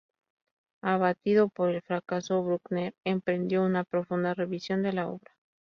[0.81, 5.31] Abatido por el fracaso, Bruckner emprendió una profunda revisión de la obra.